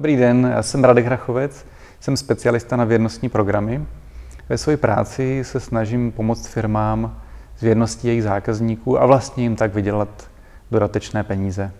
Dobrý 0.00 0.16
den, 0.16 0.52
já 0.54 0.62
jsem 0.62 0.84
Radek 0.84 1.06
Rachovec, 1.06 1.66
jsem 2.00 2.16
specialista 2.16 2.76
na 2.76 2.84
věrnostní 2.84 3.28
programy. 3.28 3.86
Ve 4.48 4.58
své 4.58 4.76
práci 4.76 5.44
se 5.44 5.60
snažím 5.60 6.12
pomoct 6.12 6.46
firmám 6.46 7.20
s 7.56 7.60
věrností 7.60 8.08
jejich 8.08 8.22
zákazníků 8.22 9.02
a 9.02 9.06
vlastně 9.06 9.42
jim 9.42 9.56
tak 9.56 9.74
vydělat 9.74 10.08
dodatečné 10.70 11.24
peníze. 11.24 11.72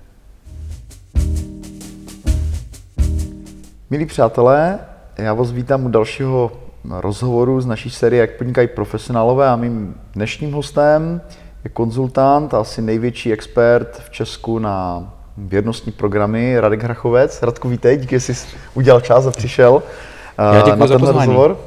Milí 3.90 4.06
přátelé, 4.06 4.78
já 5.16 5.34
vás 5.34 5.52
vítám 5.52 5.84
u 5.84 5.88
dalšího 5.88 6.52
rozhovoru 6.90 7.60
z 7.60 7.66
naší 7.66 7.90
série 7.90 8.20
Jak 8.20 8.36
podnikají 8.36 8.68
profesionálové 8.68 9.48
a 9.48 9.56
mým 9.56 9.94
dnešním 10.12 10.52
hostem 10.52 11.20
je 11.64 11.70
konzultant 11.70 12.54
a 12.54 12.60
asi 12.60 12.82
největší 12.82 13.32
expert 13.32 14.02
v 14.04 14.10
Česku 14.10 14.58
na 14.58 15.19
věrnostní 15.36 15.92
programy 15.92 16.60
Radek 16.60 16.82
Hrachovec. 16.82 17.42
Radku, 17.42 17.68
vítej, 17.68 17.96
díky, 17.96 18.20
že 18.20 18.34
jsi 18.34 18.56
udělal 18.74 19.00
čas 19.00 19.26
a 19.26 19.30
přišel 19.30 19.82
Já 20.38 20.72
eh, 20.72 20.76
na 20.76 20.86
za 20.86 20.98
tenhle 20.98 21.12
rozhovor. 21.12 21.58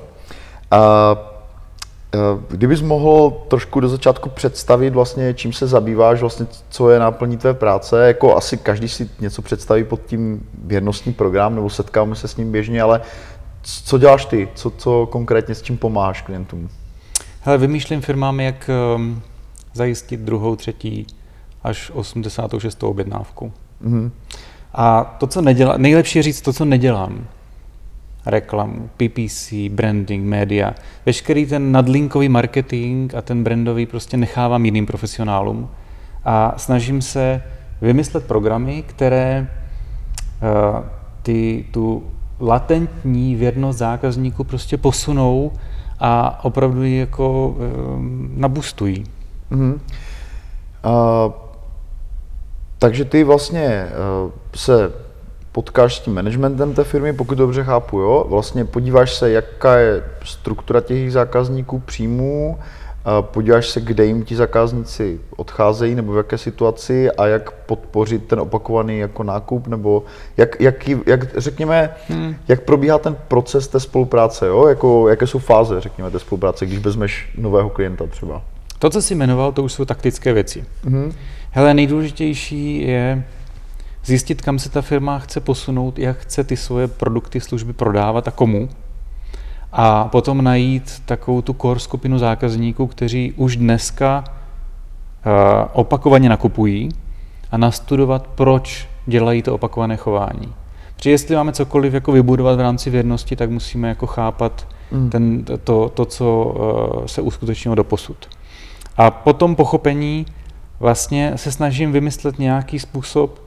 A, 0.71 1.15
eh, 2.15 2.19
Kdybys 2.49 2.81
mohl 2.81 3.33
trošku 3.47 3.79
do 3.79 3.89
začátku 3.89 4.29
představit 4.29 4.89
vlastně, 4.89 5.33
čím 5.33 5.53
se 5.53 5.67
zabýváš, 5.67 6.21
vlastně 6.21 6.45
co 6.69 6.89
je 6.89 6.99
náplní 6.99 7.37
tvé 7.37 7.53
práce, 7.53 8.07
jako 8.07 8.37
asi 8.37 8.57
každý 8.57 8.87
si 8.87 9.09
něco 9.19 9.41
představí 9.41 9.83
pod 9.83 10.01
tím 10.05 10.47
věrnostní 10.63 11.13
program, 11.13 11.55
nebo 11.55 11.69
setkáme 11.69 12.15
se 12.15 12.27
s 12.27 12.37
ním 12.37 12.51
běžně, 12.51 12.81
ale 12.81 13.01
co 13.61 13.97
děláš 13.97 14.25
ty? 14.25 14.49
Co, 14.55 14.69
co 14.69 15.07
konkrétně 15.11 15.55
s 15.55 15.61
čím 15.61 15.77
pomáháš 15.77 16.21
klientům? 16.21 16.69
Hele, 17.41 17.57
vymýšlím 17.57 18.01
firmám, 18.01 18.39
jak 18.39 18.69
um, 18.95 19.21
zajistit 19.73 20.19
druhou, 20.19 20.55
třetí 20.55 21.07
až 21.63 21.91
86. 21.93 22.83
objednávku. 22.83 23.53
Mm-hmm. 23.83 24.11
A 24.73 25.03
to, 25.03 25.27
co 25.27 25.41
nedělám, 25.41 25.81
nejlepší 25.81 26.19
je 26.19 26.23
říct 26.23 26.41
to, 26.41 26.53
co 26.53 26.65
nedělám. 26.65 27.25
Reklamu, 28.25 28.89
PPC, 28.97 29.53
branding, 29.69 30.25
média. 30.25 30.73
Veškerý 31.05 31.45
ten 31.45 31.71
nadlinkový 31.71 32.29
marketing 32.29 33.15
a 33.15 33.21
ten 33.21 33.43
brandový 33.43 33.85
prostě 33.85 34.17
nechávám 34.17 34.65
jiným 34.65 34.85
profesionálům 34.85 35.69
a 36.25 36.53
snažím 36.57 37.01
se 37.01 37.43
vymyslet 37.81 38.25
programy, 38.25 38.83
které 38.87 39.47
uh, 40.41 40.85
ty, 41.21 41.65
tu 41.71 42.03
latentní 42.39 43.35
věrnost 43.35 43.77
zákazníku 43.77 44.43
prostě 44.43 44.77
posunou 44.77 45.51
a 45.99 46.43
opravdu 46.45 46.83
ji 46.83 46.97
jako 46.97 47.47
uh, 47.47 47.55
nabustují. 48.37 49.03
Mm-hmm. 49.51 49.73
Uh, 49.73 51.42
takže 52.83 53.05
ty 53.05 53.23
vlastně 53.23 53.87
uh, 54.25 54.31
se 54.55 54.91
potkáš 55.51 55.95
s 55.95 55.99
tím 55.99 56.13
managementem 56.13 56.73
té 56.73 56.83
firmy, 56.83 57.13
pokud 57.13 57.37
dobře 57.37 57.63
chápu, 57.63 57.99
jo? 57.99 58.25
Vlastně 58.29 58.65
podíváš 58.65 59.15
se, 59.15 59.31
jaká 59.31 59.75
je 59.75 60.03
struktura 60.23 60.81
těch 60.81 61.11
zákazníků, 61.11 61.79
příjmů, 61.79 62.59
podíváš 63.21 63.69
se, 63.69 63.81
kde 63.81 64.05
jim 64.05 64.23
ti 64.23 64.35
zákazníci 64.35 65.19
odcházejí 65.35 65.95
nebo 65.95 66.13
v 66.13 66.17
jaké 66.17 66.37
situaci 66.37 67.11
a 67.11 67.27
jak 67.27 67.51
podpořit 67.51 68.27
ten 68.27 68.39
opakovaný 68.39 68.99
jako 68.99 69.23
nákup, 69.23 69.67
nebo 69.67 70.03
jak, 70.37 70.61
jak, 70.61 70.87
jak 70.87 71.37
řekněme, 71.37 71.95
hmm. 72.07 72.35
jak 72.47 72.61
probíhá 72.61 72.97
ten 72.97 73.17
proces 73.27 73.67
té 73.67 73.79
spolupráce, 73.79 74.47
jo? 74.47 74.67
Jako, 74.67 75.09
jaké 75.09 75.27
jsou 75.27 75.39
fáze, 75.39 75.81
řekněme, 75.81 76.11
té 76.11 76.19
spolupráce, 76.19 76.65
když 76.65 76.79
vezmeš 76.79 77.29
nového 77.37 77.69
klienta 77.69 78.07
třeba. 78.07 78.41
To, 78.83 78.89
co 78.89 79.01
jsi 79.01 79.15
jmenoval, 79.15 79.51
to 79.51 79.63
už 79.63 79.73
jsou 79.73 79.85
taktické 79.85 80.33
věci. 80.33 80.65
Mm-hmm. 80.85 81.13
Hele, 81.51 81.73
nejdůležitější 81.73 82.81
je 82.81 83.23
zjistit, 84.05 84.41
kam 84.41 84.59
se 84.59 84.69
ta 84.69 84.81
firma 84.81 85.19
chce 85.19 85.39
posunout, 85.39 85.99
jak 85.99 86.17
chce 86.17 86.43
ty 86.43 86.57
svoje 86.57 86.87
produkty, 86.87 87.39
služby 87.39 87.73
prodávat 87.73 88.27
a 88.27 88.31
komu. 88.31 88.69
A 89.71 90.07
potom 90.07 90.43
najít 90.43 91.01
takovou 91.05 91.41
tu 91.41 91.53
core 91.53 91.79
skupinu 91.79 92.17
zákazníků, 92.17 92.87
kteří 92.87 93.33
už 93.35 93.55
dneska 93.57 94.23
uh, 94.23 95.31
opakovaně 95.73 96.29
nakupují 96.29 96.89
a 97.51 97.57
nastudovat, 97.57 98.27
proč 98.27 98.89
dělají 99.05 99.41
to 99.41 99.55
opakované 99.55 99.97
chování. 99.97 100.53
Protože 100.95 101.09
jestli 101.09 101.35
máme 101.35 101.51
cokoliv 101.51 101.93
jako 101.93 102.11
vybudovat 102.11 102.55
v 102.55 102.61
rámci 102.61 102.89
věrnosti, 102.89 103.35
tak 103.35 103.49
musíme 103.49 103.89
jako 103.89 104.07
chápat 104.07 104.67
mm. 104.91 105.09
ten, 105.09 105.43
to, 105.63 105.89
to, 105.89 106.05
co 106.05 106.45
uh, 106.45 107.05
se 107.05 107.21
uskutečnilo 107.21 107.75
do 107.75 107.83
posud. 107.83 108.27
A 108.97 109.11
po 109.11 109.33
tom 109.33 109.55
pochopení 109.55 110.25
vlastně 110.79 111.33
se 111.35 111.51
snažím 111.51 111.91
vymyslet 111.91 112.39
nějaký 112.39 112.79
způsob, 112.79 113.41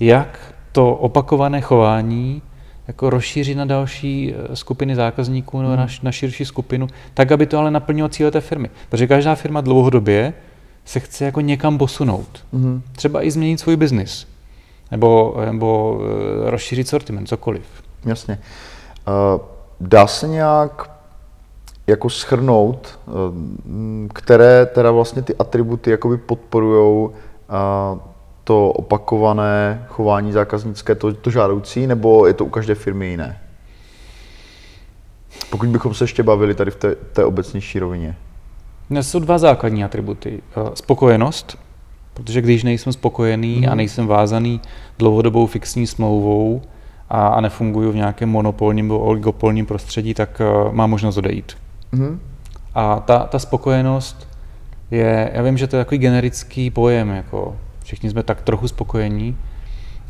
jak 0.00 0.54
to 0.72 0.94
opakované 0.94 1.60
chování 1.60 2.42
jako 2.88 3.10
rozšířit 3.10 3.56
na 3.56 3.64
další 3.64 4.34
eh, 4.34 4.56
skupiny 4.56 4.96
zákazníků 4.96 5.62
nebo 5.62 5.76
na, 5.76 5.82
hmm. 5.82 5.94
na 6.02 6.12
širší 6.12 6.44
skupinu, 6.44 6.86
tak, 7.14 7.32
aby 7.32 7.46
to 7.46 7.58
ale 7.58 7.70
naplnilo 7.70 8.08
cíle 8.08 8.30
té 8.30 8.40
firmy. 8.40 8.70
Protože 8.88 9.06
každá 9.06 9.34
firma 9.34 9.60
dlouhodobě 9.60 10.34
se 10.84 11.00
chce 11.00 11.24
jako 11.24 11.40
někam 11.40 11.78
posunout. 11.78 12.44
Mm. 12.52 12.82
Třeba 12.92 13.22
i 13.22 13.30
změnit 13.30 13.60
svůj 13.60 13.76
biznis. 13.76 14.26
Nebo, 14.90 15.36
nebo 15.44 16.00
eh, 16.46 16.50
rozšířit 16.50 16.88
sortiment, 16.88 17.28
cokoliv. 17.28 17.62
Jasně. 18.04 18.38
Uh, 19.08 19.40
dá 19.80 20.06
se 20.06 20.28
nějak 20.28 20.90
jako 21.90 22.10
schrnout, 22.10 22.98
eh, 23.08 23.10
které 24.14 24.66
teda 24.66 24.90
vlastně 24.90 25.22
ty 25.22 25.34
atributy 25.38 25.90
jakoby 25.90 26.16
podporují 26.16 27.10
eh, 27.10 28.00
to 28.44 28.70
opakované 28.70 29.86
chování 29.88 30.32
zákaznické, 30.32 30.94
to, 30.94 31.14
to 31.14 31.30
žádoucí, 31.30 31.86
nebo 31.86 32.26
je 32.26 32.34
to 32.34 32.44
u 32.44 32.48
každé 32.48 32.74
firmy 32.74 33.06
jiné? 33.06 33.40
Pokud 35.50 35.68
bychom 35.68 35.94
se 35.94 36.04
ještě 36.04 36.22
bavili 36.22 36.54
tady 36.54 36.70
v 36.70 36.76
té, 36.76 36.94
té 36.94 37.24
obecnější 37.24 37.78
rovině. 37.78 38.16
Dnes 38.90 39.10
jsou 39.10 39.18
dva 39.18 39.38
základní 39.38 39.84
atributy. 39.84 40.42
Eh, 40.56 40.70
spokojenost, 40.74 41.58
protože 42.14 42.40
když 42.40 42.62
nejsem 42.62 42.92
spokojený 42.92 43.54
hmm. 43.54 43.64
a 43.64 43.68
mhm. 43.68 43.76
nejsem 43.76 44.06
vázaný 44.06 44.60
dlouhodobou 44.98 45.46
fixní 45.46 45.86
smlouvou 45.86 46.62
a, 47.10 47.28
a 47.28 47.40
nefunguju 47.40 47.92
v 47.92 47.96
nějakém 47.96 48.28
monopolním 48.28 48.84
nebo 48.88 48.98
oligopolním 48.98 49.66
prostředí, 49.66 50.14
tak 50.14 50.40
uh, 50.40 50.72
mám 50.72 50.90
možnost 50.90 51.16
odejít. 51.16 51.56
Mm-hmm. 51.92 52.18
A 52.74 53.00
ta, 53.00 53.18
ta 53.18 53.38
spokojenost 53.38 54.28
je, 54.90 55.30
já 55.34 55.42
vím, 55.42 55.58
že 55.58 55.66
to 55.66 55.76
je 55.76 55.84
takový 55.84 55.98
generický 55.98 56.70
pojem, 56.70 57.10
jako 57.10 57.56
všichni 57.84 58.10
jsme 58.10 58.22
tak 58.22 58.42
trochu 58.42 58.68
spokojení, 58.68 59.36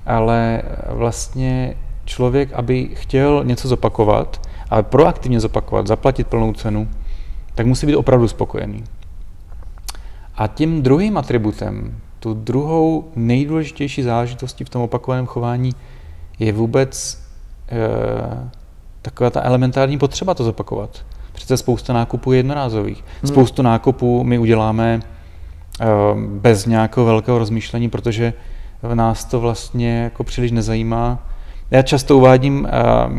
ale 0.06 0.62
vlastně 0.88 1.76
člověk, 2.04 2.52
aby 2.52 2.90
chtěl 2.94 3.44
něco 3.44 3.68
zopakovat, 3.68 4.40
ale 4.70 4.82
proaktivně 4.82 5.40
zopakovat, 5.40 5.86
zaplatit 5.86 6.26
plnou 6.26 6.52
cenu, 6.52 6.88
tak 7.54 7.66
musí 7.66 7.86
být 7.86 7.96
opravdu 7.96 8.28
spokojený. 8.28 8.84
A 10.34 10.46
tím 10.46 10.82
druhým 10.82 11.16
atributem, 11.16 12.00
tu 12.18 12.34
druhou 12.34 13.12
nejdůležitější 13.16 14.02
záležitostí 14.02 14.64
v 14.64 14.68
tom 14.68 14.82
opakovaném 14.82 15.26
chování 15.26 15.72
je 16.38 16.52
vůbec 16.52 17.22
e, 17.68 18.50
taková 19.02 19.30
ta 19.30 19.42
elementární 19.42 19.98
potřeba 19.98 20.34
to 20.34 20.44
zopakovat. 20.44 21.04
Přece 21.40 21.56
spousta 21.56 21.92
nákupů 21.92 22.32
je 22.32 22.38
jednorázových. 22.38 23.04
Hmm. 23.22 23.28
Spoustu 23.28 23.62
nákupů 23.62 24.24
my 24.24 24.38
uděláme 24.38 25.00
uh, 25.80 26.20
bez 26.20 26.66
nějakého 26.66 27.06
velkého 27.06 27.38
rozmýšlení, 27.38 27.88
protože 27.90 28.32
nás 28.94 29.24
to 29.24 29.40
vlastně 29.40 30.02
jako 30.02 30.24
příliš 30.24 30.50
nezajímá. 30.50 31.18
Já 31.70 31.82
často 31.82 32.16
uvádím 32.16 32.60
uh, 32.60 33.14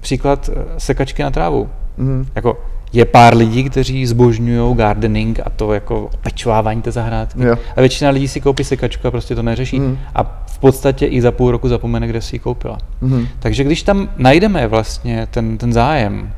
příklad 0.00 0.50
sekačky 0.78 1.22
na 1.22 1.30
trávu. 1.30 1.68
Hmm. 1.98 2.26
Jako 2.34 2.58
je 2.92 3.04
pár 3.04 3.36
lidí, 3.36 3.64
kteří 3.64 4.06
zbožňují 4.06 4.76
gardening 4.76 5.40
a 5.44 5.50
to 5.50 5.72
jako 5.72 6.10
pečovávání 6.22 6.82
té 6.82 6.92
zahrádky. 6.92 7.44
Jo. 7.44 7.56
A 7.76 7.80
většina 7.80 8.10
lidí 8.10 8.28
si 8.28 8.40
koupí 8.40 8.64
sekačku 8.64 9.08
a 9.08 9.10
prostě 9.10 9.34
to 9.34 9.42
neřeší. 9.42 9.80
Mm. 9.80 9.98
A 10.14 10.44
v 10.46 10.58
podstatě 10.58 11.06
i 11.06 11.22
za 11.22 11.32
půl 11.32 11.50
roku 11.50 11.68
zapomene, 11.68 12.08
kde 12.08 12.20
si 12.20 12.36
ji 12.36 12.40
koupila. 12.40 12.78
Mm. 13.00 13.26
Takže 13.38 13.64
když 13.64 13.82
tam 13.82 14.08
najdeme 14.16 14.66
vlastně 14.66 15.26
ten, 15.30 15.58
ten 15.58 15.72
zájem, 15.72 16.32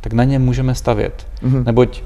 tak 0.00 0.12
na 0.12 0.24
ně 0.24 0.38
můžeme 0.38 0.74
stavět. 0.74 1.26
Mm-hmm. 1.42 1.64
Neboť 1.64 2.02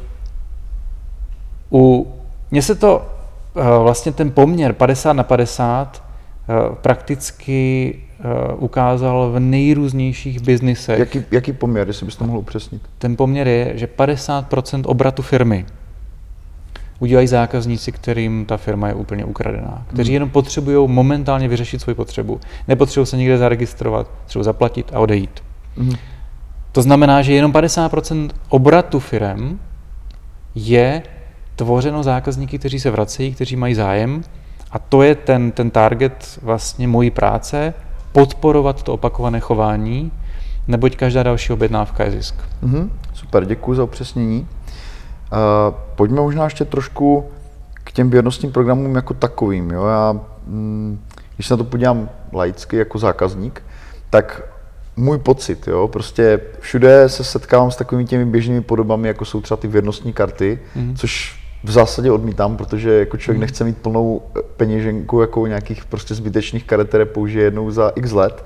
u, 1.73 2.13
mně 2.51 2.63
se 2.63 2.75
to 2.75 3.07
uh, 3.55 3.63
vlastně 3.83 4.13
ten 4.13 4.31
poměr 4.31 4.73
50 4.73 5.13
na 5.13 5.23
50 5.23 6.03
uh, 6.49 6.55
eh, 6.55 6.77
prakticky 6.81 7.95
uh, 8.55 8.63
ukázal 8.65 9.31
v 9.31 9.41
nejrůznějších 9.41 10.41
biznisech. 10.41 10.99
Jaký, 10.99 11.25
jaký 11.31 11.53
poměr, 11.53 11.87
jestli 11.87 12.07
bys 12.07 12.17
to 12.17 12.25
mohl 12.25 12.39
upřesnit? 12.39 12.83
Ten 12.99 13.17
poměr 13.17 13.49
je, 13.49 13.73
že 13.75 13.87
50% 13.87 14.83
obratu 14.87 15.23
firmy 15.23 15.67
udělají 16.99 17.29
zákazníci, 17.29 17.93
kterým 17.93 18.45
ta 18.47 18.57
firma 18.57 18.89
je 18.89 18.95
úplně 18.95 19.25
ukradená, 19.25 19.87
kteří 19.87 20.11
mm. 20.11 20.15
jenom 20.15 20.31
potřebují 20.31 20.89
momentálně 20.89 21.49
vyřešit 21.49 21.81
svoji 21.81 21.95
potřebu. 21.95 22.41
Nepotřebují 22.69 23.07
se 23.07 23.17
někde 23.17 23.39
zaregistrovat, 23.39 24.11
třeba 24.27 24.43
zaplatit 24.43 24.91
a 24.95 24.99
odejít. 24.99 25.43
Mm. 25.77 25.95
To 26.75 26.83
znamená, 26.83 27.23
že 27.23 27.33
jenom 27.33 27.53
50% 27.53 28.31
obratu 28.49 29.01
firem 29.01 29.59
je 30.55 31.03
tvořeno 31.57 32.03
zákazníky, 32.03 32.59
kteří 32.59 32.81
se 32.81 32.91
vracejí, 32.91 33.35
kteří 33.35 33.57
mají 33.57 33.75
zájem 33.75 34.23
a 34.71 34.79
to 34.79 35.03
je 35.03 35.15
ten, 35.15 35.53
ten 35.53 35.71
target 35.71 36.39
vlastně 36.43 36.89
mojí 36.89 37.11
práce, 37.11 37.75
podporovat 38.13 38.83
to 38.83 38.93
opakované 38.93 39.41
chování, 39.41 40.13
neboť 40.69 40.97
každá 40.97 41.23
další 41.23 41.53
objednávka 41.53 42.05
je 42.05 42.11
zisk. 42.11 42.35
Mm-hmm. 42.63 42.91
Super, 43.13 43.45
děkuji 43.45 43.75
za 43.75 43.85
upřesnění. 43.85 44.41
Uh, 44.41 45.75
pojďme 45.95 46.21
možná 46.21 46.45
ještě 46.45 46.65
trošku 46.65 47.25
k 47.85 47.93
těm 47.93 48.11
věrnostním 48.11 48.53
programům 48.53 48.95
jako 48.95 49.15
takovým. 49.15 49.71
Jo? 49.71 49.87
Já, 49.87 50.21
mm, 50.47 51.01
když 51.35 51.47
se 51.47 51.55
na 51.55 51.59
to 51.59 51.65
podívám 51.65 52.09
laicky 52.33 52.77
jako 52.77 52.99
zákazník, 52.99 53.63
tak 54.11 54.54
můj 54.97 55.19
pocit, 55.19 55.67
jo, 55.67 55.89
prostě 55.89 56.41
všude 56.61 57.09
se 57.09 57.25
setkávám 57.25 57.71
s 57.71 57.77
takovými 57.77 58.05
těmi 58.05 58.25
běžnými 58.25 58.61
podobami, 58.61 59.09
jako 59.09 59.25
jsou 59.25 59.41
třeba 59.41 59.57
ty 59.57 59.69
věrnostní 59.69 60.13
karty, 60.13 60.59
mm. 60.77 60.95
což 60.97 61.41
v 61.65 61.71
zásadě 61.71 62.11
odmítám, 62.11 62.57
protože 62.57 62.99
jako 62.99 63.17
člověk 63.17 63.37
mm. 63.37 63.41
nechce 63.41 63.65
mít 63.65 63.79
plnou 63.79 64.23
peněženku 64.57 65.21
jako 65.21 65.47
nějakých 65.47 65.85
prostě 65.85 66.15
zbytečných 66.15 66.65
karet, 66.65 66.89
které 66.89 67.05
použije 67.05 67.45
jednou 67.45 67.71
za 67.71 67.93
x 67.95 68.13
let. 68.13 68.45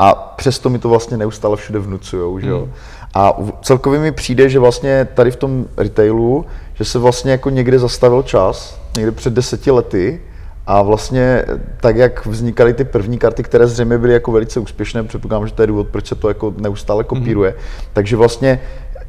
A 0.00 0.14
přesto 0.14 0.70
mi 0.70 0.78
to 0.78 0.88
vlastně 0.88 1.16
neustále 1.16 1.56
všude 1.56 1.78
vnucujou, 1.78 2.38
že 2.38 2.48
jo. 2.48 2.60
Mm. 2.60 2.72
A 3.14 3.36
celkově 3.62 4.00
mi 4.00 4.12
přijde, 4.12 4.48
že 4.48 4.58
vlastně 4.58 5.08
tady 5.14 5.30
v 5.30 5.36
tom 5.36 5.66
retailu, 5.76 6.46
že 6.74 6.84
se 6.84 6.98
vlastně 6.98 7.30
jako 7.30 7.50
někde 7.50 7.78
zastavil 7.78 8.22
čas, 8.22 8.80
někde 8.96 9.12
před 9.12 9.32
deseti 9.32 9.70
lety, 9.70 10.20
a 10.66 10.82
vlastně 10.82 11.44
tak, 11.80 11.96
jak 11.96 12.26
vznikaly 12.26 12.74
ty 12.74 12.84
první 12.84 13.18
karty, 13.18 13.42
které 13.42 13.66
zřejmě 13.66 13.98
byly 13.98 14.12
jako 14.12 14.32
velice 14.32 14.60
úspěšné, 14.60 15.02
předpokládám, 15.02 15.46
že 15.46 15.54
to 15.54 15.62
je 15.62 15.66
důvod, 15.66 15.88
proč 15.88 16.06
se 16.06 16.14
to 16.14 16.28
jako 16.28 16.54
neustále 16.56 17.02
mhm. 17.02 17.08
kopíruje. 17.08 17.50
Mm. 17.50 17.56
Takže 17.92 18.16
vlastně 18.16 18.60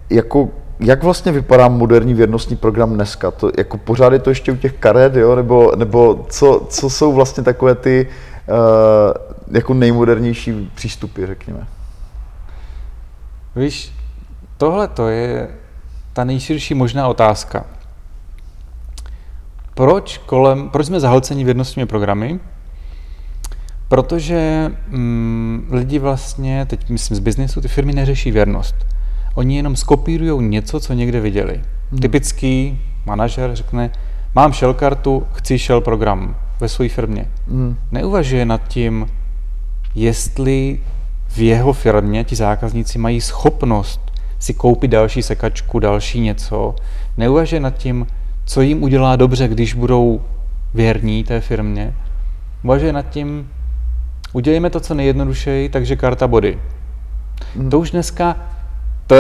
jako 0.10 0.50
jak 0.80 1.04
vlastně 1.04 1.32
vypadá 1.32 1.68
moderní 1.68 2.14
věrnostní 2.14 2.56
program 2.56 2.94
dneska? 2.94 3.32
To, 3.32 3.52
jako 3.58 3.78
pořád 3.78 4.14
je 4.14 4.20
to 4.20 4.30
ještě 4.30 4.52
u 4.52 4.56
těch 4.56 4.74
karet, 4.74 5.16
jo? 5.16 5.36
Nebo, 5.36 5.72
nebo 5.76 6.26
co, 6.30 6.66
co 6.70 6.90
jsou 6.90 7.14
vlastně 7.14 7.44
takové 7.44 7.76
ty 7.76 8.08
uh, 8.48 9.56
jako 9.56 9.74
nejmodernější 9.74 10.72
přístupy, 10.76 11.26
řekněme? 11.26 11.68
Víš, 13.56 13.94
tohle 14.58 14.88
to 14.88 15.08
je 15.08 15.50
ta 16.14 16.24
nejširší 16.24 16.74
možná 16.74 17.08
otázka 17.08 17.66
proč, 19.78 20.18
kolem, 20.18 20.70
proč 20.70 20.88
jsme 20.88 21.00
zahlceni 21.00 21.44
vědnostními 21.44 21.86
programy? 21.86 22.40
Protože 23.88 24.72
mm, 24.88 25.68
lidi 25.72 26.00
vlastně, 26.00 26.66
teď 26.66 26.90
myslím 26.90 27.18
z 27.18 27.20
biznesu, 27.20 27.62
ty 27.62 27.68
firmy 27.68 27.94
neřeší 27.94 28.32
věrnost. 28.32 28.76
Oni 29.36 29.58
jenom 29.58 29.76
skopírují 29.76 30.50
něco, 30.50 30.80
co 30.80 30.94
někde 30.94 31.20
viděli. 31.20 31.62
Hmm. 31.92 32.00
Typický 32.00 32.82
manažer 33.06 33.56
řekne, 33.56 33.90
mám 34.36 34.54
shell 34.54 34.74
kartu, 34.74 35.28
chci 35.34 35.58
shell 35.58 35.82
program 35.82 36.36
ve 36.60 36.70
své 36.70 36.90
firmě. 36.90 37.28
Hmm. 37.48 37.78
Neuvažuje 37.92 38.46
nad 38.46 38.68
tím, 38.68 39.08
jestli 39.96 40.80
v 41.28 41.38
jeho 41.38 41.74
firmě 41.74 42.24
ti 42.24 42.36
zákazníci 42.36 43.00
mají 43.00 43.22
schopnost 43.22 44.02
si 44.40 44.54
koupit 44.54 44.92
další 44.92 45.24
sekačku, 45.24 45.80
další 45.80 46.20
něco. 46.20 46.76
Neuvažuje 47.18 47.60
nad 47.60 47.78
tím, 47.78 48.08
co 48.48 48.62
jim 48.62 48.84
udělá 48.84 49.16
dobře, 49.16 49.48
když 49.48 49.74
budou 49.74 50.22
věrní 50.74 51.24
té 51.24 51.42
firmě. 51.42 51.94
Uvažuje 52.64 52.94
nad 52.94 53.10
tím, 53.10 53.50
udělejme 54.34 54.70
to 54.70 54.80
co 54.80 54.94
nejjednodušeji, 54.94 55.70
takže 55.70 55.96
karta 55.96 56.28
body. 56.28 56.60
Hmm. 57.56 57.70
To 57.70 57.80
už 57.80 57.92
dneska, 57.92 58.36
to 59.08 59.16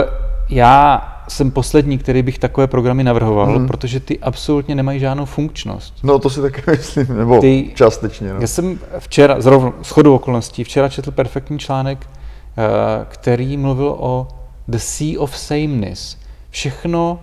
já 0.50 1.02
jsem 1.28 1.52
poslední, 1.52 1.98
který 1.98 2.22
bych 2.22 2.40
takové 2.40 2.68
programy 2.68 3.04
navrhoval, 3.04 3.58
hmm. 3.58 3.68
protože 3.68 4.00
ty 4.00 4.20
absolutně 4.20 4.76
nemají 4.76 5.00
žádnou 5.00 5.26
funkčnost. 5.26 5.94
No 6.04 6.20
to 6.20 6.30
si 6.30 6.42
taky 6.42 6.62
myslím, 6.72 7.18
nebo 7.18 7.42
ty, 7.42 7.72
částečně. 7.76 8.34
No. 8.34 8.40
Já 8.40 8.48
jsem 8.48 8.80
včera, 9.00 9.42
zrovna 9.42 9.74
s 9.82 9.90
chodou 9.90 10.16
okolností, 10.16 10.64
včera 10.64 10.90
četl 10.90 11.12
perfektní 11.12 11.60
článek, 11.60 12.10
eh, 12.10 13.06
který 13.10 13.58
mluvil 13.58 13.96
o 14.00 14.28
the 14.68 14.78
sea 14.78 15.20
of 15.20 15.38
sameness. 15.38 16.18
Všechno 16.50 17.20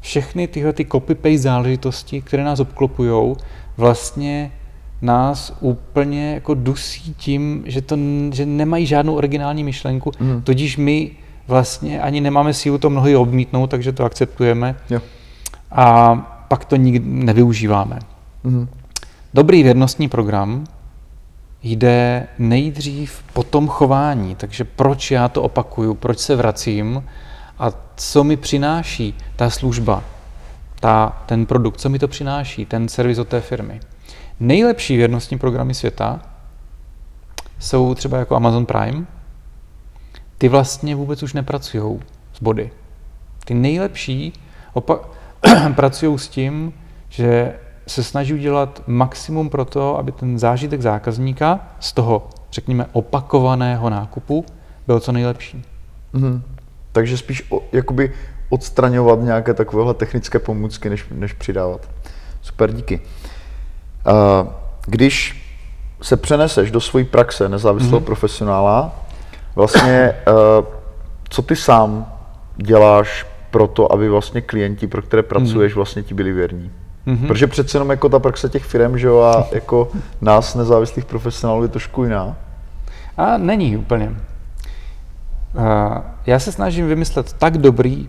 všechny 0.00 0.48
tyhle 0.48 0.72
ty 0.72 0.84
copy-paste 0.84 1.38
záležitosti, 1.38 2.22
které 2.22 2.44
nás 2.44 2.60
obklopují, 2.60 3.34
vlastně 3.76 4.52
nás 5.02 5.56
úplně 5.60 6.34
jako 6.34 6.54
dusí 6.54 7.14
tím, 7.14 7.62
že, 7.66 7.82
to, 7.82 7.96
že 8.32 8.46
nemají 8.46 8.86
žádnou 8.86 9.14
originální 9.14 9.64
myšlenku, 9.64 10.12
mm. 10.20 10.42
tudíž 10.42 10.76
my 10.76 11.10
vlastně 11.48 12.00
ani 12.00 12.20
nemáme 12.20 12.54
sílu 12.54 12.78
to 12.78 12.90
mnohdy 12.90 13.16
odmítnout, 13.16 13.66
takže 13.66 13.92
to 13.92 14.04
akceptujeme 14.04 14.76
jo. 14.90 15.00
a 15.70 16.14
pak 16.48 16.64
to 16.64 16.76
nikdy 16.76 17.08
nevyužíváme. 17.08 17.98
Mm. 18.44 18.68
Dobrý 19.34 19.62
věrnostní 19.62 20.08
program 20.08 20.64
jde 21.62 22.26
nejdřív 22.38 23.22
po 23.32 23.42
tom 23.42 23.68
chování, 23.68 24.34
takže 24.34 24.64
proč 24.64 25.10
já 25.10 25.28
to 25.28 25.42
opakuju, 25.42 25.94
proč 25.94 26.18
se 26.18 26.36
vracím, 26.36 27.04
a 27.60 27.72
co 27.96 28.24
mi 28.24 28.36
přináší 28.36 29.14
ta 29.36 29.50
služba, 29.50 30.04
ta, 30.80 31.22
ten 31.26 31.46
produkt, 31.46 31.80
co 31.80 31.88
mi 31.88 31.98
to 31.98 32.08
přináší, 32.08 32.66
ten 32.66 32.88
servis 32.88 33.18
od 33.18 33.28
té 33.28 33.40
firmy. 33.40 33.80
Nejlepší 34.40 34.96
věrnostní 34.96 35.38
programy 35.38 35.74
světa 35.74 36.20
jsou 37.58 37.94
třeba 37.94 38.18
jako 38.18 38.36
Amazon 38.36 38.66
Prime. 38.66 39.06
Ty 40.38 40.48
vlastně 40.48 40.96
vůbec 40.96 41.22
už 41.22 41.32
nepracují 41.32 42.00
s 42.32 42.42
body. 42.42 42.70
Ty 43.44 43.54
nejlepší 43.54 44.32
opa- 44.74 45.00
pracují 45.74 46.18
s 46.18 46.28
tím, 46.28 46.72
že 47.08 47.54
se 47.86 48.04
snaží 48.04 48.34
udělat 48.34 48.82
maximum 48.86 49.50
pro 49.50 49.64
to, 49.64 49.98
aby 49.98 50.12
ten 50.12 50.38
zážitek 50.38 50.82
zákazníka 50.82 51.60
z 51.80 51.92
toho, 51.92 52.28
řekněme, 52.52 52.86
opakovaného 52.92 53.90
nákupu 53.90 54.44
byl 54.86 55.00
co 55.00 55.12
nejlepší. 55.12 55.62
Mm-hmm. 56.14 56.40
Takže 56.92 57.16
spíš 57.16 57.46
o, 57.50 57.62
jakoby 57.72 58.12
odstraňovat 58.48 59.20
nějaké 59.22 59.54
takovéhle 59.54 59.94
technické 59.94 60.38
pomůcky, 60.38 60.90
než, 60.90 61.04
než 61.10 61.32
přidávat. 61.32 61.88
Super, 62.42 62.72
díky. 62.72 63.00
Uh, 64.06 64.48
když 64.86 65.46
se 66.02 66.16
přeneseš 66.16 66.70
do 66.70 66.80
své 66.80 67.04
praxe 67.04 67.48
nezávislého 67.48 68.00
mm-hmm. 68.00 68.04
profesionála, 68.04 69.04
vlastně 69.54 70.14
uh, 70.28 70.66
co 71.28 71.42
ty 71.42 71.56
sám 71.56 72.12
děláš 72.56 73.26
pro 73.50 73.66
to, 73.66 73.92
aby 73.92 74.08
vlastně 74.08 74.40
klienti, 74.40 74.86
pro 74.86 75.02
které 75.02 75.22
pracuješ, 75.22 75.72
mm-hmm. 75.72 75.76
vlastně 75.76 76.02
ti 76.02 76.14
byli 76.14 76.32
věrní? 76.32 76.70
Mm-hmm. 77.06 77.26
Protože 77.26 77.46
přece 77.46 77.76
jenom 77.76 77.90
jako 77.90 78.08
ta 78.08 78.18
praxe 78.18 78.48
těch 78.48 78.64
firm, 78.64 78.98
že 78.98 79.06
jo, 79.06 79.20
a 79.20 79.46
jako 79.54 79.88
nás 80.20 80.54
nezávislých 80.54 81.04
profesionálů 81.04 81.62
je 81.62 81.68
trošku 81.68 82.04
jiná. 82.04 82.36
A 83.16 83.38
není 83.38 83.76
úplně. 83.76 84.14
Já 86.30 86.38
se 86.38 86.52
snažím 86.52 86.88
vymyslet 86.88 87.32
tak 87.32 87.58
dobrý 87.58 88.08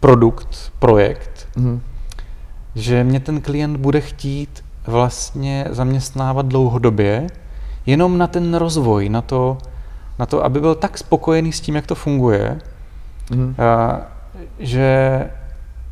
produkt, 0.00 0.72
projekt, 0.78 1.48
mm. 1.56 1.80
že 2.74 3.04
mě 3.04 3.20
ten 3.20 3.40
klient 3.40 3.76
bude 3.76 4.00
chtít 4.00 4.64
vlastně 4.86 5.66
zaměstnávat 5.70 6.46
dlouhodobě, 6.46 7.26
jenom 7.86 8.18
na 8.18 8.26
ten 8.26 8.54
rozvoj, 8.54 9.08
na 9.08 9.22
to, 9.22 9.58
na 10.18 10.26
to 10.26 10.44
aby 10.44 10.60
byl 10.60 10.74
tak 10.74 10.98
spokojený 10.98 11.52
s 11.52 11.60
tím, 11.60 11.76
jak 11.76 11.86
to 11.86 11.94
funguje, 11.94 12.58
mm. 13.34 13.54
a, 13.58 14.00
že 14.58 15.30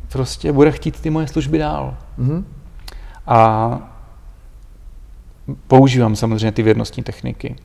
prostě 0.09 0.51
bude 0.51 0.71
chtít 0.71 0.99
ty 0.99 1.09
moje 1.09 1.27
služby 1.27 1.57
dál. 1.57 1.97
Mm. 2.17 2.45
A 3.27 3.79
používám 5.67 6.15
samozřejmě 6.15 6.51
ty 6.51 6.63
vědnostní 6.63 7.03
techniky. 7.03 7.55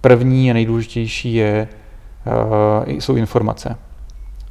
První 0.00 0.50
a 0.50 0.54
nejdůležitější 0.54 1.34
je 1.34 1.68
jsou 2.86 3.16
informace. 3.16 3.76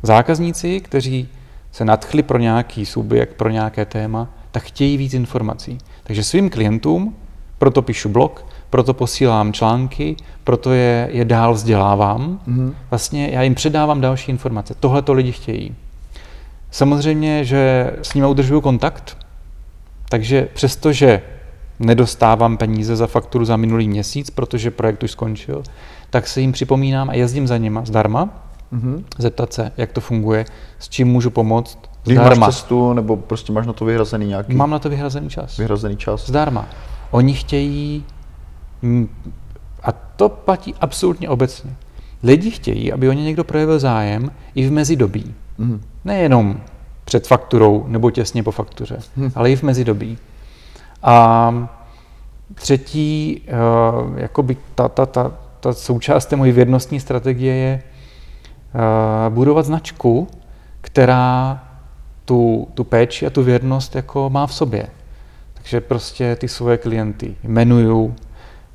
Zákazníci, 0.03 0.79
kteří 0.79 1.29
se 1.71 1.85
nadchli 1.85 2.23
pro 2.23 2.37
nějaký 2.37 2.85
subjekt, 2.85 3.33
pro 3.33 3.49
nějaké 3.49 3.85
téma, 3.85 4.27
tak 4.51 4.63
chtějí 4.63 4.97
víc 4.97 5.13
informací. 5.13 5.77
Takže 6.03 6.23
svým 6.23 6.49
klientům 6.49 7.15
proto 7.57 7.81
píšu 7.81 8.09
blog, 8.09 8.45
proto 8.69 8.93
posílám 8.93 9.53
články, 9.53 10.15
proto 10.43 10.73
je, 10.73 11.09
je 11.11 11.25
dál 11.25 11.53
vzdělávám. 11.53 12.39
Mm-hmm. 12.47 12.73
Vlastně 12.89 13.29
já 13.29 13.41
jim 13.41 13.55
předávám 13.55 14.01
další 14.01 14.31
informace. 14.31 14.75
Tohle 14.79 15.01
to 15.01 15.13
lidi 15.13 15.31
chtějí. 15.31 15.75
Samozřejmě, 16.71 17.45
že 17.45 17.91
s 18.01 18.13
nimi 18.13 18.27
udržuju 18.27 18.61
kontakt, 18.61 19.17
takže 20.09 20.47
přestože 20.53 21.21
nedostávám 21.79 22.57
peníze 22.57 22.95
za 22.95 23.07
fakturu 23.07 23.45
za 23.45 23.57
minulý 23.57 23.87
měsíc, 23.87 24.29
protože 24.29 24.71
projekt 24.71 25.03
už 25.03 25.11
skončil, 25.11 25.63
tak 26.09 26.27
se 26.27 26.41
jim 26.41 26.51
připomínám 26.51 27.09
a 27.09 27.13
jezdím 27.13 27.47
za 27.47 27.57
nima 27.57 27.85
zdarma, 27.85 28.29
mm-hmm. 28.73 29.03
zeptat 29.17 29.53
se, 29.53 29.71
jak 29.77 29.91
to 29.91 30.01
funguje, 30.01 30.45
s 30.79 30.89
čím 30.89 31.07
můžu 31.07 31.29
pomoct. 31.29 31.79
Když 32.03 32.17
zdarma. 32.17 32.45
máš 32.45 32.55
cestu, 32.55 32.93
nebo 32.93 33.17
prostě 33.17 33.53
máš 33.53 33.67
na 33.67 33.73
to 33.73 33.85
vyhrazený 33.85 34.27
nějaký? 34.27 34.55
Mám 34.55 34.69
na 34.69 34.79
to 34.79 34.89
vyhrazený 34.89 35.29
čas. 35.29 35.57
Vyhrazený 35.57 35.97
čas. 35.97 36.27
Zdarma. 36.27 36.65
Oni 37.11 37.33
chtějí, 37.33 38.05
a 39.83 39.91
to 39.91 40.29
platí 40.29 40.75
absolutně 40.81 41.29
obecně, 41.29 41.75
lidi 42.23 42.51
chtějí, 42.51 42.93
aby 42.93 43.09
o 43.09 43.13
ně 43.13 43.23
někdo 43.23 43.43
projevil 43.43 43.79
zájem 43.79 44.31
i 44.55 44.67
v 44.67 44.71
mezidobí. 44.71 45.33
Mm-hmm. 45.59 45.79
Nejenom 46.05 46.61
před 47.05 47.27
fakturou 47.27 47.85
nebo 47.87 48.11
těsně 48.11 48.43
po 48.43 48.51
faktuře, 48.51 48.97
mm. 49.15 49.31
ale 49.35 49.51
i 49.51 49.55
v 49.55 49.63
mezidobí. 49.63 50.17
A 51.03 51.53
třetí, 52.53 53.41
uh, 53.47 54.17
jakoby 54.17 54.57
ta, 54.75 54.89
ta, 54.89 55.05
ta 55.05 55.31
ta 55.63 55.73
součást 55.73 56.25
té 56.25 56.35
mojí 56.35 56.51
věrnostní 56.51 56.99
strategie 56.99 57.55
je 57.55 57.83
uh, 58.75 59.33
budovat 59.33 59.65
značku, 59.65 60.27
která 60.81 61.63
tu, 62.25 62.67
tu 62.73 62.83
péči 62.83 63.27
a 63.27 63.29
tu 63.29 63.43
věrnost 63.43 63.95
jako 63.95 64.29
má 64.29 64.47
v 64.47 64.53
sobě. 64.53 64.87
Takže 65.53 65.81
prostě 65.81 66.35
ty 66.35 66.47
svoje 66.47 66.77
klienty 66.77 67.35
jmenuju, 67.43 68.15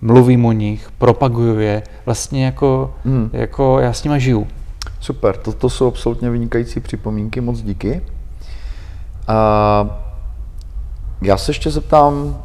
mluvím 0.00 0.44
o 0.44 0.52
nich, 0.52 0.90
propaguju 0.98 1.58
je, 1.58 1.82
vlastně 2.06 2.44
jako, 2.44 2.94
hmm. 3.04 3.30
jako 3.32 3.80
já 3.80 3.92
s 3.92 4.04
nima 4.04 4.18
žiju. 4.18 4.46
Super, 5.00 5.36
to, 5.36 5.52
to 5.52 5.70
jsou 5.70 5.88
absolutně 5.88 6.30
vynikající 6.30 6.80
připomínky, 6.80 7.40
moc 7.40 7.62
díky. 7.62 8.02
A 9.26 10.07
já 11.22 11.36
se 11.36 11.50
ještě 11.50 11.70
zeptám, 11.70 12.42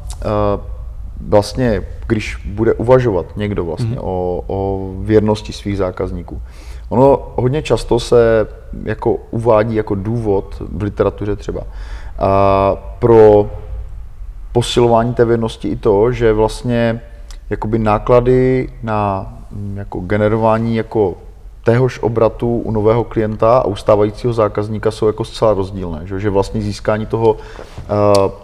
vlastně, 1.28 1.84
když 2.08 2.36
bude 2.46 2.74
uvažovat 2.74 3.26
někdo 3.36 3.66
vlastně 3.66 3.90
hmm. 3.90 4.00
o, 4.02 4.44
o 4.48 4.90
věrnosti 5.00 5.54
svých 5.54 5.78
zákazníků, 5.78 6.42
ono 6.90 7.34
hodně 7.36 7.62
často 7.62 8.00
se 8.00 8.48
jako 8.84 9.18
uvádí 9.32 9.76
jako 9.76 9.96
důvod 9.96 10.62
v 10.72 10.84
literatuře 10.84 11.36
třeba 11.36 11.62
a 12.20 12.76
pro 13.00 13.50
posilování 14.52 15.14
té 15.14 15.26
věrnosti 15.26 15.68
i 15.68 15.76
to, 15.76 16.12
že 16.12 16.34
vlastně 16.34 17.02
jakoby 17.50 17.80
náklady 17.80 18.70
na 18.84 19.34
jako 19.76 20.00
generování 20.00 20.76
jako 20.76 21.16
téhož 21.64 22.00
obratu 22.00 22.58
u 22.58 22.72
nového 22.72 23.04
klienta 23.04 23.58
a 23.58 23.66
u 23.66 23.76
stávajícího 23.76 24.34
zákazníka 24.34 24.92
jsou 24.92 25.08
jako 25.08 25.26
zcela 25.26 25.54
rozdílné, 25.54 26.08
že, 26.08 26.20
že 26.20 26.30
vlastně 26.30 26.62
získání 26.62 27.06
toho 27.06 27.34
uh, 27.34 27.40